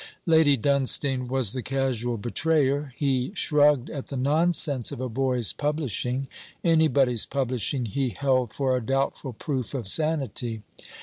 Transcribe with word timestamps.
Lady 0.25 0.57
Dunstane 0.57 1.27
was 1.27 1.53
the 1.53 1.61
casual 1.61 2.17
betrayer. 2.17 2.91
He 2.97 3.31
shrugged 3.35 3.87
at 3.91 4.07
the 4.07 4.17
nonsense 4.17 4.91
of 4.91 4.99
a 4.99 5.07
boy's 5.07 5.53
publishing; 5.53 6.27
anybody's 6.63 7.27
publishing 7.27 7.85
he 7.85 8.09
held 8.09 8.51
for 8.51 8.75
a 8.75 8.83
doubtful 8.83 9.31
proof 9.33 9.75
of 9.75 9.87
sanity. 9.87 10.63